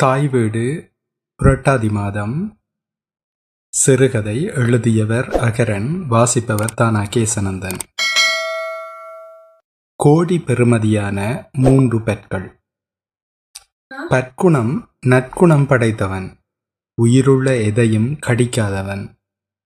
[0.00, 0.92] தாய் வீடு
[1.40, 2.60] புரட்டாதி மாதம்.
[3.68, 7.78] சிறுகதை எழுதியவர் அகரன் வாசிப்பவர் தானா கேசனந்தன்
[9.96, 12.62] கோடி பெருமதியான மூன்று பற்கள்
[14.08, 16.38] பற்குணம் நற்குணம் படைத்தவன்.
[16.94, 19.18] உயிருள்ள எதையும் கடிக்காதவன்.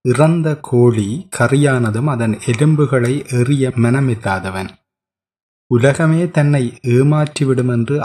[0.08, 4.68] இறந்த கோழி கரியானதும் அதன் எலும்புகளை எறிய மனமில்லாதவன்
[5.66, 8.02] உலகமே தன்னை ஏமாற்றிவிடும் என்று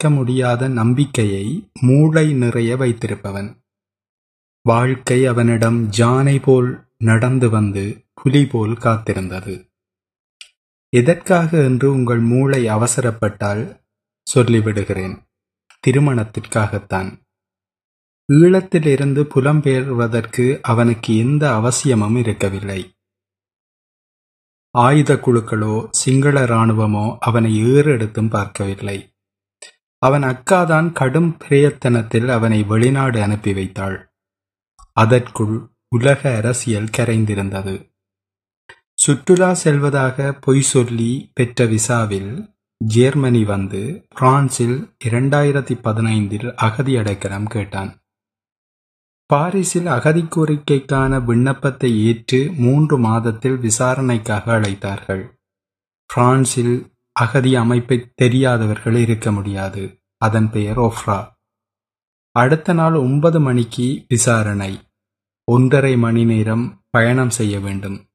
[0.00, 1.46] அசைக்க முடியாத நம்பிக்கையை
[1.80, 3.48] மூளை நிறைய வைத்திருப்பவன்.
[4.68, 6.68] வாழ்க்கை அவனிடம் ஜானை போல்
[7.04, 7.84] நடந்து வந்து
[8.14, 9.54] புலி போல் காத்திருந்தது.
[10.92, 13.64] எதற்காக என்று உங்கள் மூளை அவசரப்பட்டால்
[14.26, 15.16] சொல்லிவிடுகிறேன்.
[15.84, 17.10] திருமணத்திற்காகத்தான்.
[18.28, 22.80] ஈழத்திலிருந்து புலம்பெயர்வதற்கு அவனுக்கு எந்த அவசியமும் இருக்கவில்லை.
[24.74, 28.98] ஆயுத குழுக்களோ சிங்கள இராணுவமோ அவனை ஏறெடுத்தும் பார்க்கவில்லை.
[29.98, 34.14] அவன் அக்காதான் கடும் பிரயத்தனத்தில் அவனை வெளிநாடு அனுப்பி வைத்தாள்.
[34.92, 37.96] அதற்குள் உலக அரசியல் கரைந்திருந்தது.
[38.94, 48.02] சுற்றுலா செல்வதாக பொய் சொல்லி பெற்ற விசாவில் ஜெர்மனி வந்து பிரான்சில் இரண்டாயிரத்தி பதினைந்தில் அகதி அடைக்கலம் கேட்டான்.
[49.26, 55.28] பாரிஸில் அகதி கோரிக்கைக்கான விண்ணப்பத்தை ஏற்று மூன்று மாதத்தில் விசாரணைக்காக அழைத்தார்கள்.
[56.06, 59.97] பிரான்சில் அகதி அமைப்பை தெரியாதவர்கள் இருக்க முடியாது.
[60.18, 61.36] அதன் பெயர் ஒஃப்ரா
[62.30, 64.80] அடுத்த நாள் ஒன்பது மணிக்கு விசாரணை.
[65.44, 68.06] ஒன்றரை மணி நேரம் பயணம் செய்ய வேண்டும்.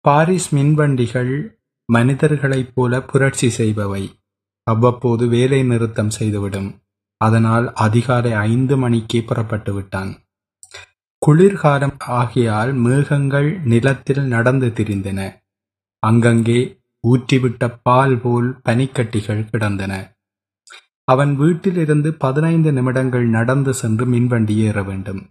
[0.00, 1.50] பாரிஸ் மின்வண்டிகள்
[1.92, 4.20] மனிதர்களைப் போல புரட்சி செய்பவை.
[4.62, 6.82] அவ்வப்போது வேலை நிறுத்தம் செய்துவிடும்.
[7.16, 10.24] அதனால் அதிகாலை ஐந்து மணிக்கே புறப்பட்டு விட்டான்.
[11.18, 15.42] குளிர்காலம் ஆகியால் மேகங்கள் நிலத்தில் நடந்து திரிந்தன.
[15.98, 20.16] அங்கங்கே ஊற்றிவிட்ட பால் போல் பனிக்கட்டிகள் கிடந்தன.
[21.04, 25.30] அவன் வீட்டிலிருந்து பதினைந்து நிமிடங்கள் நடந்து சென்று மின்வண்டி ஏற வேண்டும்.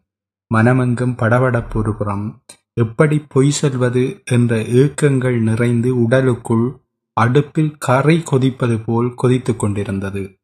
[0.53, 2.35] மனமெங்கும் படபடப்புறுபுறம்
[2.73, 4.21] எப்படி பொய் சொல்வது?
[4.25, 6.77] என்ற ஏக்கங்கள் நிறைந்து உடலுக்குள்
[7.13, 10.39] அடுப்பில் கரை கொதிப்பது போல் கொதித்துக் கொண்டிருந்தது.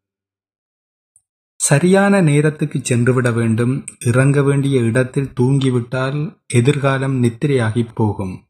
[1.56, 3.86] சரியான நேரத்துக்கு சென்றுவிட வேண்டும்.
[4.06, 8.46] இறங்க வேண்டிய இடத்தில் தூங்கிவிட்டால் எதிர்காலம் நித்திரையாகி போகும்.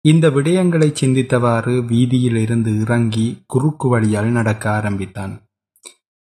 [0.00, 5.51] இந்த விடயங்களை சிந்தித்தவாறு வீதியில் இருந்து இறங்கி குறுக்கு வழியால் நடக்க ஆரம்பித்தான்.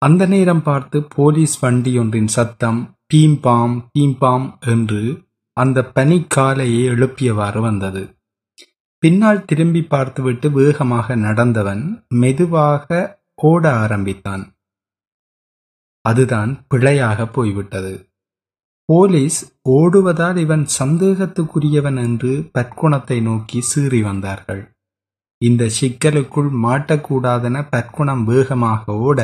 [0.02, 2.82] அந்த நேரம் பார்த்து போலீஸ் வண்டி ஒன்றின் சத்தம்
[3.14, 5.02] பீம்பாம் பீம்பாம் என்று
[5.54, 8.04] அந்த பனிக்காலையை எழுப்பியவாறு வந்தது.
[9.04, 13.00] பின்னால் திரும்பி பார்த்துவிட்டு வேகமாக நடந்தவன் மெதுவாக
[13.42, 14.44] ஓட ஆரம்பித்தான்.
[16.06, 17.94] அதுதான் பிழையாக போய்விட்டது.
[18.90, 24.64] போலீஸ் ஓடுவதால் இவன் சந்தேகத்துக்குரியவன் என்று பற்குணத்தை நோக்கி சீறி வந்தார்கள்.
[25.42, 29.20] இந்த சிக்கலுக்குள் மாட்டக்கூடாதென பற்குணம் வேகமாக ஓட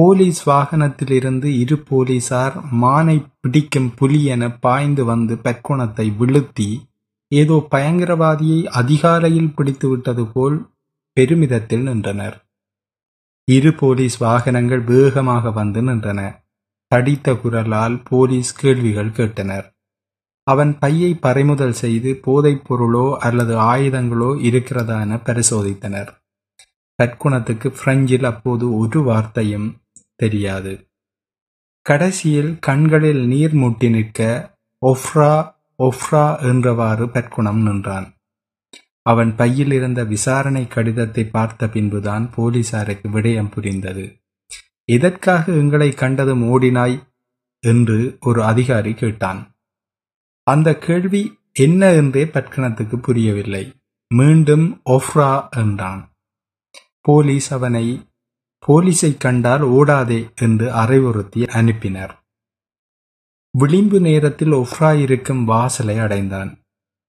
[0.00, 6.88] போலீஸ் வாகனத்திலிருந்து இரு போலீசார் மானை பிடிக்கும் புலி என பாய்ந்து வந்து பற்குணத்தை விழுத்தி
[7.28, 10.56] ஏதோ பயங்கரவாதியை அதிகாலையில் பிடித்துவிட்டது போல்
[11.12, 12.36] பெருமிதத்தில் நின்றனர்.
[13.44, 16.20] இரு போலீஸ் வாகனங்கள் வேகமாக வந்து நின்றன.
[16.86, 19.66] தடித்த குரலால் போலீஸ் கேள்விகள் கேட்டனர்.
[20.42, 26.10] அவன் பையை பறிமுதல் செய்து போதைப் பொருளோ அல்லது ஆயுதங்களோ இருக்கிறதா என பரிசோதித்தனர்.
[27.02, 29.68] கற்குணத்துக்கு பிரெஞ்சில் அப்போது ஒரு வார்த்தையும்
[30.22, 30.72] தெரியாது.
[31.86, 34.20] கடைசியில் கண்களில் நீர் முட்டி நிற்க
[34.82, 35.32] ஒஃப்ரா
[35.78, 38.08] ஒஃப்ரா என்றவாறு பற்குணம் நின்றான்.
[39.06, 44.04] அவன் பையில் இருந்த விசாரணை கடிதத்தை பார்த்த பின்புதான் போலீசாருக்கு விடயம் புரிந்தது.
[44.88, 46.96] எதற்காக எங்களை கண்டதும் ஓடினாய்
[47.64, 49.40] என்று ஒரு அதிகாரி கேட்டான்.
[50.46, 51.22] அந்த கேள்வி
[51.56, 53.64] என்ன என்றே பட்கணத்துக்கு புரியவில்லை.
[54.10, 56.02] மீண்டும் ஒஃப்ரா என்றான்.
[57.00, 57.86] போலீஸ் அவனை
[58.68, 62.12] போலீஸை கண்டால் ஓடாதே என்று அறிவுறுத்தி அனுப்பினர்.
[63.50, 66.58] விளிம்பு நேரத்தில் ஒஃப்ரா இருக்கும் வாசலை அடைந்தான்.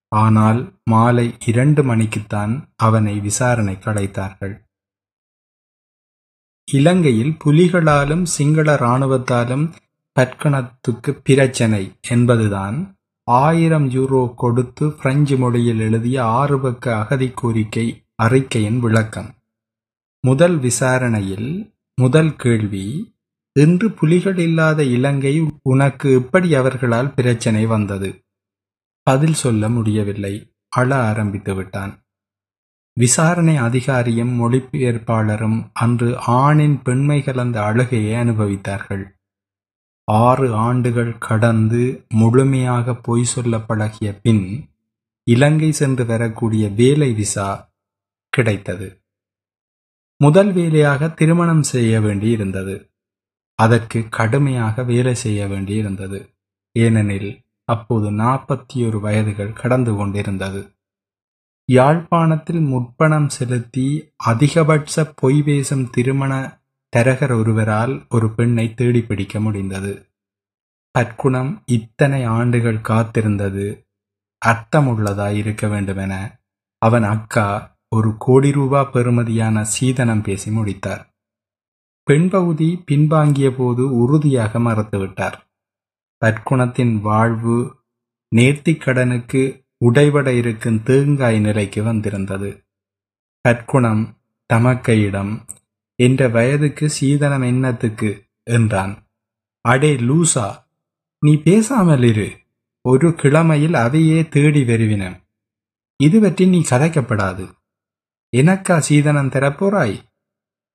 [0.08, 4.56] ஆனால் மாலை இரண்டு மணிக்குத்தான் அவனை விசாரணைக்கு அழைத்தார்கள்.
[6.68, 9.74] இலங்கையில் புலிகளாலும் சிங்கள இராணுவத்தாலும்
[10.20, 19.30] பற்கணத்துக்கு பிரச்சனை என்பதுதான் ஆயிரம் யூரோ கொடுத்து பிரெஞ்சு மொழியில் எழுதிய ஆறு பக்க அகதி கோரிக்கை அறிக்கையின் விளக்கம்.
[20.28, 23.16] முதல் விசாரணையில் முதல் கேள்வி
[23.60, 28.26] இன்று புலிகள் இல்லாத இலங்கை உனக்கு எப்படி அவர்களால் பிரச்சனை வந்தது?
[29.04, 30.56] பதில் சொல்ல முடியவில்லை.
[30.70, 32.04] அழ ஆரம்பித்து விட்டான்.
[32.94, 39.04] விசாரணை அதிகாரியும் மொழிபெயர்ப்பாளரும் அன்று ஆணின் பெண்மை கலந்த அழுகையை அனுபவித்தார்கள்.
[40.04, 44.70] ஆறு ஆண்டுகள் கடந்து முழுமையாக பொய் சொல்ல பழகிய பின்
[45.24, 47.74] இலங்கை சென்று வரக்கூடிய வேலை விசா
[48.30, 49.01] கிடைத்தது.
[50.22, 52.94] முதல் வேலையாக திருமணம் செய்ய வேண்டியிருந்தது.
[53.56, 56.36] அதற்கு கடுமையாக வேலை செய்ய வேண்டியிருந்தது.
[56.72, 60.76] ஏனெனில் அப்போது நாற்பத்தி ஒரு வயதுகள் கடந்து கொண்டிருந்தது.
[61.66, 66.62] யாழ்ப்பாணத்தில் முற்பணம் செலுத்தி அதிகபட்ச பொய் பேசும் திருமண
[66.98, 70.12] தரகர் ஒருவரால் ஒரு பெண்ணை தேடி பிடிக்க முடிந்தது.
[70.92, 73.88] பற்குணம் இத்தனை ஆண்டுகள் காத்திருந்தது.
[74.46, 76.42] அர்த்தமுள்ளதாய் இருக்க வேண்டுமென
[76.78, 81.14] அவன் அக்கா ஒரு கோடி ரூபா பெறுமதியான சீதனம் பேசி முடித்தார்.
[82.04, 85.38] பெண் பகுதி பின்வாங்கிய போது உறுதியாக மறுத்துவிட்டார்
[86.26, 87.84] பற்குணத்தின் வாழ்வு
[88.36, 92.66] நேர்த்திக்கடனுக்கு உடைபட இருக்கும் தேங்காய் நிலைக்கு வந்திருந்தது.
[93.42, 94.18] பற்குணம்
[94.54, 95.48] தமக்கையிடம்
[95.96, 98.12] என்ற வயதுக்கு சீதனம் என்னத்துக்கு?
[98.44, 98.94] என்றான்.
[99.62, 100.48] அடே லூசா
[101.20, 102.30] நீ பேசாமல் இரு.
[102.82, 105.18] ஒரு கிழமையில் அதையே தேடி வருவினன்.
[106.04, 107.61] இது பற்றி நீ கதைக்கப்படாது.
[108.38, 110.04] எனக்கா சீதனம் தரப்போறாய்?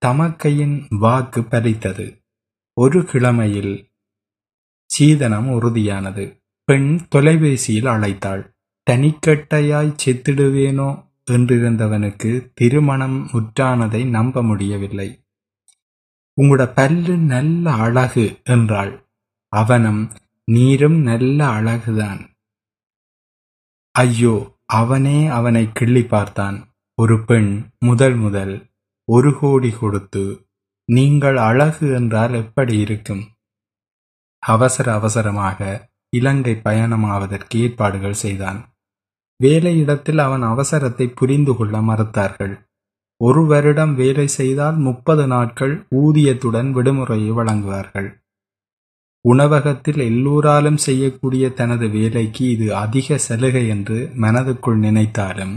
[0.06, 2.24] தமக்கையின் வாக்கு பலித்தது
[2.72, 3.90] ஒரு கிழமையில்
[4.86, 6.40] சீதனம் உறுதியானது.
[6.64, 8.54] பெண் தொலைபேசியில் அழைத்தாள்.
[8.90, 11.04] தனிக்கட்டையாய் செத்திடுவேனோ?
[11.30, 15.24] என்றிருந்தவனுக்கு திருமணம் முற்றானதை நம்ப முடியவில்லை.
[16.42, 19.10] உங்களோட பல்லு நல்ல அழகு என்றாள்.
[19.48, 20.12] அவனும்
[20.44, 22.30] நீரும் நல்ல அழகுதான்.
[23.90, 26.75] ஐயோ அவனே அவனை கிள்ளி பார்த்தான்.
[26.98, 27.48] ஒரு பெண்
[27.78, 28.52] முதல் முதல்
[29.08, 30.22] ஒரு கோடி கொடுத்து
[30.88, 33.20] நீங்கள் அழகு என்றால் எப்படி இருக்கும்?
[34.42, 35.58] அவசர அவசரமாக
[36.12, 38.60] இலங்கை பயணமாவதற்கு ஏற்பாடுகள் செய்தான்.
[39.40, 42.54] வேலையிடத்தில் அவன் அவசரத்தை புரிந்து கொள்ள மறுத்தார்கள்.
[43.20, 48.10] ஒரு வருடம் வேலை செய்தால் முப்பது நாட்கள் ஊதியத்துடன் விடுமுறையை வழங்குவார்கள்.
[49.24, 55.56] உணவகத்தில் எல்லோராலும் செய்யக்கூடிய தனது வேலைக்கு இது அதிக சலுகை என்று மனதுக்குள் நினைத்தாலும்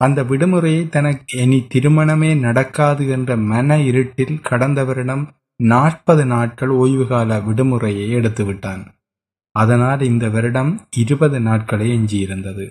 [0.00, 5.24] அந்த விடுமுறையை தனக்கு இனி திருமணமே நடக்காது என்ற மன இருட்டில் கடந்த வருடம்
[5.60, 8.84] நாற்பது நாட்கள் ஓய்வுகால விடுமுறையை எடுத்துவிட்டான்
[9.54, 12.66] அதனால் இந்த வருடம் இருபது நாட்களே எஞ்சியிருந்தது.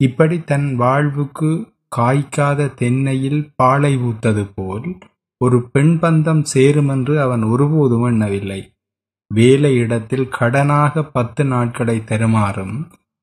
[0.00, 1.50] இப்படி தன் வாழ்வுக்கு
[1.96, 4.88] காய்க்காத தென்னையில் பாலை ஊத்தது போல்
[5.40, 8.60] ஒரு பெண் பந்தம் சேருமென்று அவன் ஒருபோதும் எண்ணவில்லை.
[9.30, 12.76] வேலை இடத்தில் கடனாக பத்து நாட்களை தருமாறும்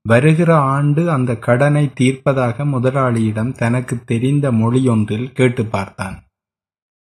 [0.05, 6.17] வருகிற ஆண்டு அந்த கடனை தீர்ப்பதாக முதலாளியிடம் தனக்கு தெரிந்த மொழியொன்றில் கேட்டு பார்த்தான்.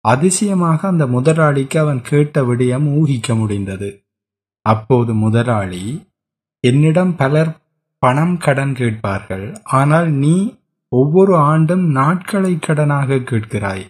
[0.06, 3.90] அதிசயமாக அந்த முதலாளிக்கு அவன் கேட்ட விடயம் ஊகிக்க முடிந்தது.
[4.66, 5.84] அப்போது முதலாளி
[6.60, 7.52] என்னிடம் பலர்
[8.04, 9.58] பணம் கடன் கேட்பார்கள்.
[9.64, 10.36] ஆனால் நீ
[10.92, 13.86] ஒவ்வொரு ஆண்டும் நாட்களை கடனாக கேட்கிறாய்.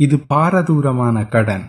[0.00, 1.64] இது பாரதூரமான கடன்.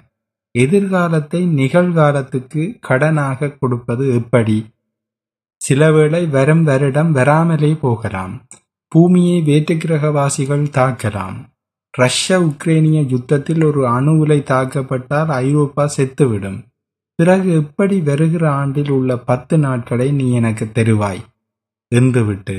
[0.55, 4.57] எதிர்காலத்தை நிகழ்காலத்துக்கு கடனாக கொடுப்பது எப்படி?
[5.61, 8.43] சிலவேளை வரும் வருடம் வராமலே போகலாம்.
[8.87, 11.37] பூமியை வேற்றுக்கிரகவாசிகள் தாக்கலாம்.
[11.91, 16.59] ரஷ்ய உக்ரேனிய யுத்தத்தில் ஒரு அணு உலை தாக்கப்பட்டால் ஐரோப்பா செத்துவிடும்.
[17.15, 21.21] பிறகு எப்படி வருகிற ஆண்டில் உள்ள பத்து நாட்களை நீ எனக்கு தருவாய்?
[21.95, 22.57] என்றுவிட்டு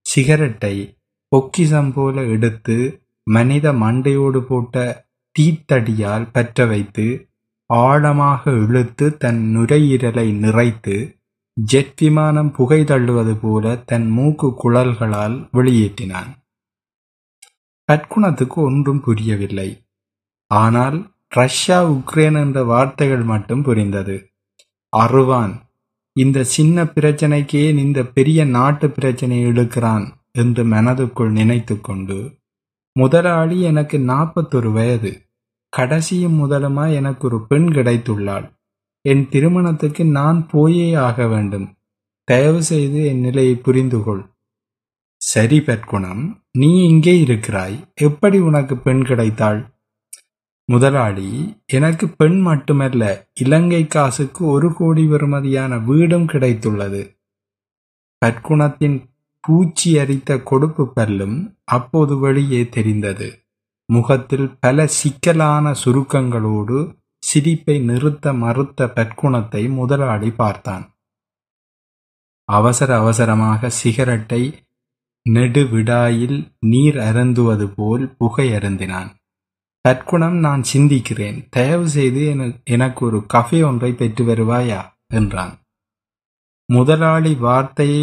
[0.00, 0.96] சிகரெட்டை
[1.28, 5.06] பொக்கிசம் போல எடுத்து மனித மண்டையோடு போட்ட
[5.38, 7.28] தீத்தடியால் பற்ற வைத்து
[7.66, 11.21] ஆழமாக இழுத்து தன் நுரையீரலை நிறைத்து
[11.54, 16.30] ஜெட் விமானம் புகை தள்ளுவது போல தன் மூக்கு குழல்களால் வெளியேற்றினான்.
[17.88, 19.68] கற்குணத்துக்கு ஒன்றும் புரியவில்லை.
[20.46, 24.16] ஆனால் ரஷ்யா உக்ரைன் என்ற வார்த்தைகள் மட்டும் புரிந்தது.
[24.88, 25.54] அருவான்
[26.16, 32.18] இந்த சின்ன பிரச்சனைக்கே இந்த பெரிய நாட்டு பிரச்சனை இழுக்கிறான் என்று மனதுக்குள் நினைத்து கொண்டு
[32.92, 35.12] முதலாளி எனக்கு நாற்பத்தொரு வயது.
[35.68, 38.46] கடைசியும் முதலுமா எனக்கு ஒரு பெண் கிடைத்துள்ளாள்.
[39.04, 41.66] என் திருமணத்துக்கு நான் போயே ஆக வேண்டும்.
[42.28, 44.22] தயவு செய்து என் நிலையை புரிந்து கொள்
[45.20, 46.22] சரி பெற்குணம்
[46.58, 47.76] நீ இங்கே இருக்கிறாய்.
[47.94, 49.60] எப்படி உனக்கு பெண் கிடைத்தாள்?
[50.68, 51.28] முதலாளி
[51.66, 53.02] எனக்கு பெண் மட்டுமல்ல
[53.40, 57.02] இலங்கை காசுக்கு ஒரு கோடி பெறுமதியான வீடும் கிடைத்துள்ளது.
[58.22, 58.98] பற்குணத்தின்
[59.44, 63.28] பூச்சி அரித்த கொடுப்பு பல்லும் அப்போது வெளியே தெரிந்தது.
[63.88, 66.78] முகத்தில் பல சிக்கலான சுருக்கங்களோடு
[67.22, 70.84] சிரிப்பை நிறுத்த மறுத்த பற்குணத்தை முதலாளி பார்த்தான்.
[72.44, 74.42] அவசர அவசரமாக சிகரெட்டை
[75.26, 79.10] நெடுவிடாயில் நீர் அருந்துவது போல் புகை அருந்தினான்.
[79.84, 81.38] தற்குணம் நான் சிந்திக்கிறேன்.
[81.50, 82.22] தயவு செய்து
[82.64, 84.80] எனக்கு ஒரு கஃபே ஒன்றை பெற்று வருவாயா?
[85.06, 85.54] என்றான்.
[86.68, 88.02] முதலாளி வார்த்தையை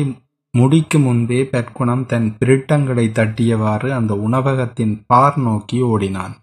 [0.54, 6.36] முடிக்கும் முன்பே பற்குணம் தன் பிரிட்டங்களை தட்டியவாறு அந்த உணவகத்தின் பார் நோக்கி ஓடினான்.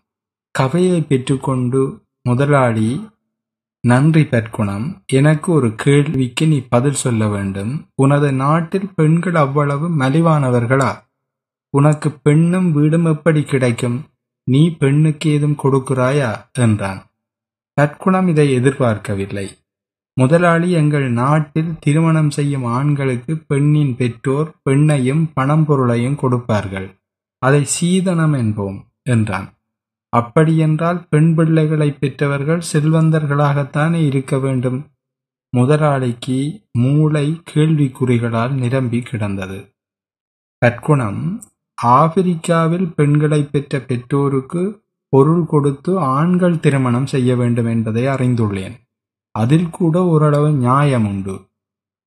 [0.54, 1.82] கவையை பெற்றுக்கொண்டு
[2.28, 3.08] முதலாளி
[3.80, 7.88] நன்றி பற்குணம் எனக்கு ஒரு கேள்விக்கு நீ பதில் சொல்ல வேண்டும்.
[7.94, 11.02] உனது நாட்டில் பெண்கள் அவ்வளவு மலிவானவர்களா?
[11.70, 14.04] உனக்கு பெண்ணும் வீடும் எப்படி கிடைக்கும்?
[14.44, 16.50] நீ பெண்ணுக்கு ஏதும் கொடுக்கிறாயா?
[16.52, 17.06] என்றான்.
[17.72, 19.58] பற்குணம் இதை எதிர்பார்க்கவில்லை.
[20.14, 27.00] முதலாளி எங்கள் நாட்டில் திருமணம் செய்யும் ஆண்களுக்கு பெண்ணின் பெற்றோர் பெண்ணையும் பணம் பொருளையும் கொடுப்பார்கள்.
[27.38, 29.55] அதை சீதனம் என்போம் என்றான்.
[30.16, 34.78] அப்படியென்றால் பெண் பிள்ளைகளை பெற்றவர்கள் செல்வந்தர்களாகத்தானே இருக்க வேண்டும்.
[35.56, 36.38] முதலாளிக்கு
[36.72, 39.58] மூளை கேள்விக்குறிகளால் நிரம்பி கிடந்தது.
[40.62, 41.20] கற்குணம்
[41.82, 44.62] ஆப்பிரிக்காவில் பெண்களை பெற்ற பெற்றோருக்கு
[45.08, 48.76] பொருள் கொடுத்து ஆண்கள் திருமணம் செய்ய வேண்டும் என்பதை அறிந்துள்ளேன்.
[49.34, 51.36] அதில் கூட ஓரளவு நியாயம் உண்டு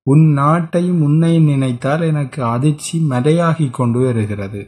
[0.06, 4.62] உன் நாட்டை முன்னை நினைத்தால் எனக்கு அதிர்ச்சி மலையாகி கொண்டு வருகிறது.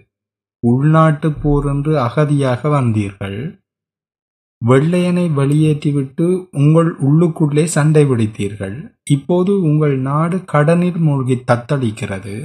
[0.62, 3.61] உள்நாட்டு போர் என்று அகதியாக வந்தீர்கள்.
[4.62, 8.76] வெள்ளையனை வெளியேற்றிவிட்டு உங்கள் உள்ளுக்குள்ளே சண்டை பிடித்தீர்கள்.
[9.11, 12.37] இப்போது உங்கள் நாடு கடனில் மூழ்கி தத்தளிக்கிறது.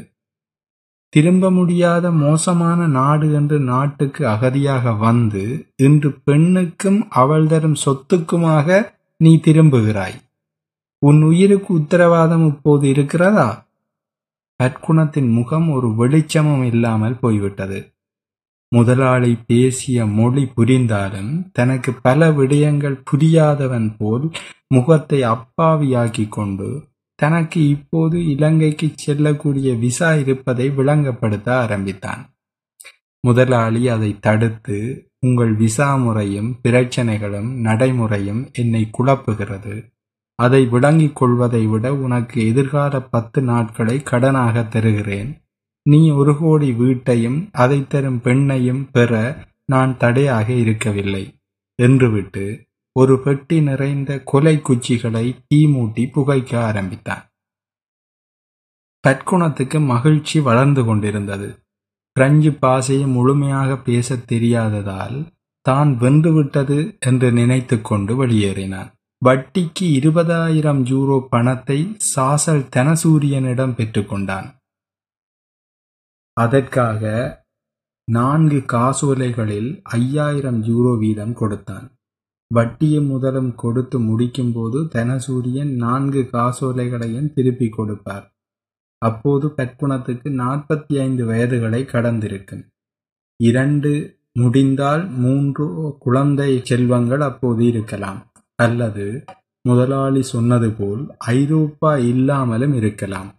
[1.09, 5.43] திரும்ப முடியாத மோசமான நாடு என்று நாட்டுக்கு அகதியாக வந்து
[5.75, 10.17] இன்று பெண்ணுக்கும் அவள் தரும் சொத்துக்குமாக நீ திரும்புகிறாய்.
[11.01, 13.65] உன் உயிருக்கு உத்தரவாதம் இப்போது இருக்கிறதா?
[14.63, 17.79] கற்குணத்தின் முகம் ஒரு வெளிச்சமும் இல்லாமல் போய்விட்டது.
[18.69, 24.29] முதலாளி பேசிய மொழி புரிந்தாலும் தனக்கு பல விடயங்கள் புரியாதவன் போல்
[24.67, 32.35] முகத்தை அப்பாவியாக்கி கொண்டு தனக்கு இப்போது இலங்கைக்கு செல்லக்கூடிய விசா இருப்பதை விளங்கப்படுத்த ஆரம்பித்தான்.
[33.21, 34.77] முதலாளி அதை தடுத்து
[35.19, 39.75] உங்கள் விசா முறையும் பிரச்சனைகளும் நடைமுறையும் என்னை குழப்புகிறது.
[40.35, 45.46] அதை விளங்கிக் கொள்வதை விட உனக்கு எதிர்கால பத்து நாட்களை கடனாக தருகிறேன்.
[45.89, 49.11] நீ ஒரு கோடி வீட்டையும் அதை தரும் பெண்ணையும் பெற
[49.65, 51.23] நான் தடையாக இருக்கவில்லை
[51.79, 52.45] என்றுவிட்டு
[52.95, 57.23] ஒரு பெட்டி நிறைந்த கொலை குச்சிகளை தீ மூட்டி புகைக்க ஆரம்பித்தான்.
[59.03, 61.49] தற்குணத்துக்கு மகிழ்ச்சி வளர்ந்து கொண்டிருந்தது.
[62.15, 65.17] பிரெஞ்சு பாசையை முழுமையாக பேசத் தெரியாததால்
[65.65, 68.89] தான் வென்றுவிட்டது என்று நினைத்து கொண்டு வெளியேறினான்.
[69.21, 71.79] வட்டிக்கு இருபதாயிரம் யூரோ பணத்தை
[72.15, 74.47] சாசல் தனசூரியனிடம் பெற்றுக்கொண்டான்
[76.37, 77.03] அதற்காக
[78.07, 81.87] நான்கு காசோலைகளில் ஐயாயிரம் யூரோ வீதம் கொடுத்தான்.
[82.51, 88.25] வட்டியும் முதலும் கொடுத்து முடிக்கும்போது தனசூரியன் நான்கு காசோலைகளையும் திருப்பி கொடுப்பார்.
[89.01, 92.63] அப்போது பற்குணத்துக்கு நாற்பத்தி ஐந்து வயதுகளை கடந்திருக்கும்.
[93.39, 93.91] இரண்டு
[94.33, 95.65] முடிந்தால் மூன்று
[95.99, 98.21] குழந்தை செல்வங்கள் அப்போது இருக்கலாம்.
[98.55, 99.05] அல்லது
[99.61, 101.03] முதலாளி சொன்னது போல்
[101.33, 103.29] ஐரோப்பா இல்லாமலும் இருக்கலாம்.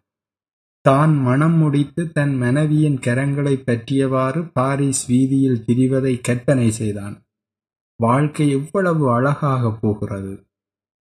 [0.89, 7.17] தான் மனம் முடித்து தன் மனைவியின் கரங்களை பற்றியவாறு பாரிஸ் வீதியில் திரிவதை கற்பனை செய்தான்.
[7.97, 10.47] வாழ்க்கை எவ்வளவு அழகாக போகிறது.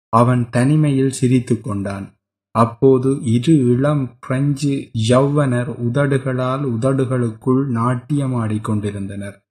[0.09, 2.07] அவன் தனிமையில் சிரித்து கொண்டான்.
[2.51, 9.47] அப்போது இரு இளம் பிரெஞ்சு யௌவனர் உதடுகளால் உதடுகளுக்குள் நாட்டியமாடிக் கொண்டிருந்தனர்.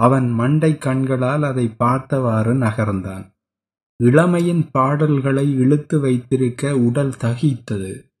[0.00, 3.26] அவன் மண்டை கண்களால் அதை பார்த்தவாறு நகர்ந்தான்.
[4.04, 8.13] இளமையின் பாடல்களை இழுத்து வைத்திருக்க உடல் தகித்தது.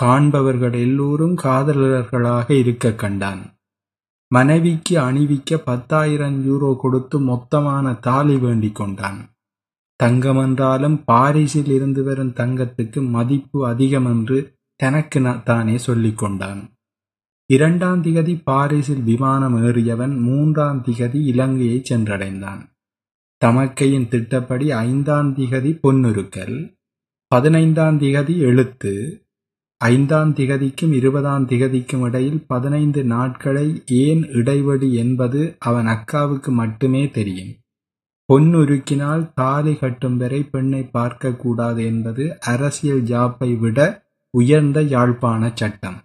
[0.00, 3.42] காண்பவர்கள் எல்லோரும் காதலர்களாக இருக்க கண்டான்.
[4.28, 9.20] மனைவிக்கு அணிவிக்க பத்தாயிரம் யூரோ கொடுத்து மொத்தமான தாலி வேண்டிக் கொண்டான்.
[10.02, 16.76] தங்கமென்றாலும் பாரிஸில் இருந்து வரும் தங்கத்துக்கு மதிப்பு அதிகம் என்று தனக்கு தானே சொல்லிக் கொண்டான்.
[17.46, 22.62] இரண்டாம் திகதி பாரிஸில் விமானம் ஏறியவன் மூன்றாம் திகதி இலங்கையை சென்றடைந்தான்.
[23.44, 26.76] தமக்கையின் திட்டப்படி ஐந்தாம் திகதி பொன்னுருக்கல்
[27.26, 28.92] பதினைந்தாம் திகதி எழுத்து
[29.84, 37.52] ஐந்தாம் திகதிக்கும் இருபதாம் திகதிக்கும் இடையில் பதினைந்து நாட்களை ஏன் இடைவெளி என்பது அவன் அக்காவுக்கு மட்டுமே தெரியும்.
[38.32, 45.98] பொன்னுருக்கினால் தாலி கட்டும் வரை பெண்ணை பார்க்கக்கூடாது என்பது அரசியல் ஜாப்பை விட உயர்ந்த யாழ்ப்பாண சட்டம்.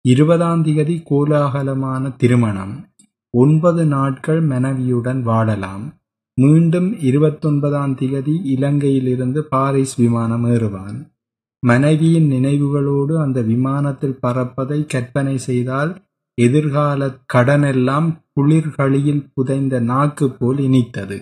[0.00, 2.88] இருபதாம் திகதி கோலாகலமான திருமணம்.
[3.30, 5.94] ஒன்பது நாட்கள் மனைவியுடன் வாழலாம்.
[6.34, 11.18] மீண்டும் இருபத்தொன்பதாம் திகதி இலங்கையிலிருந்து பாரிஸ் விமானம் ஏறுவான்.
[11.66, 21.18] மனைவியின் நினைவுகளோடு அந்த விமானத்தில் பறப்பதை கற்பனை செய்தால் எதிர்கால கடனெல்லாம் குளிர்களியில் புதைந்த நாக்கு போல் இனித்தது.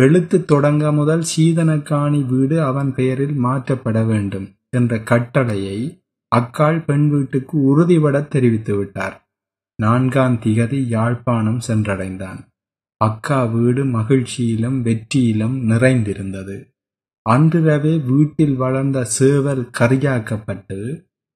[0.00, 6.02] எழுத்து தொடங்க முதல் சீதனக்காணி வீடு அவன் பெயரில் மாற்றப்பட வேண்டும் என்ற கட்டளையை
[6.36, 9.16] அக்காள் பெண் வீட்டுக்கு உறுதிபட தெரிவித்து விட்டார்.
[9.82, 12.40] நான்காம் திகதி யாழ்ப்பாணம் சென்றடைந்தான்.
[12.96, 16.77] அக்கா வீடு மகிழ்ச்சியிலும் வெற்றியிலும் நிறைந்திருந்தது.
[17.28, 20.78] அன்றிரவே வீட்டில் வளர்ந்த சேவல் கரியாக்கப்பட்டு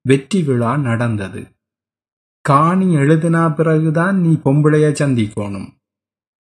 [0.01, 1.41] வெற்றி விழா நடந்தது.
[2.41, 5.69] காணி எழுதினா பிறகுதான் நீ பொம்பளைய சந்திக்கோணும்.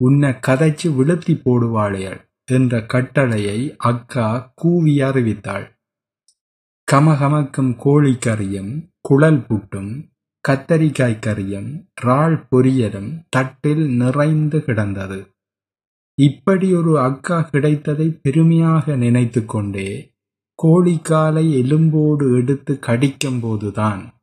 [0.04, 2.22] உன்னை கதைச்சு விழுத்தி போடுவாளையள்
[2.52, 5.66] என்ற கட்டளையை அக்கா கூவி அறிவித்தாள்.
[6.92, 8.72] கமகமக்கும் கோழிக்கறியும்
[9.02, 9.92] குழல் புட்டும்
[10.48, 11.70] கத்தரிக்காய் கறியும்
[12.02, 15.20] இறால் பொரியலும் தட்டில் நிறைந்து கிடந்தது.
[16.22, 20.14] இப்படி ஒரு அக்கா கிடைத்ததை பெருமையாக நினைத்து கொண்டே
[20.64, 24.14] கோழிக்காலை எலும்போடு எடுத்து கடிக்கும்போதுதான்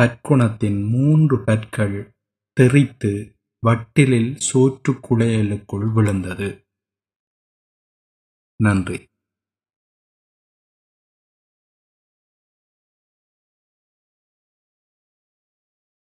[0.00, 2.12] பற்குணத்தின் மூன்று பற்கள்
[2.52, 3.36] தெறித்து
[3.66, 6.64] வட்டிலில் சோற்று குளையலுக்குள் விழுந்தது.
[8.56, 9.09] நன்றி.